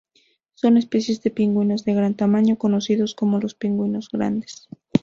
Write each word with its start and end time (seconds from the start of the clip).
Son 0.55 0.77
especies 0.77 1.21
de 1.21 1.29
pingüinos 1.29 1.85
de 1.85 1.93
gran 1.93 2.15
tamaño, 2.15 2.57
conocidos 2.57 3.13
como 3.13 3.39
los 3.39 3.53
pingüinos 3.53 4.09
grandes. 4.09 4.67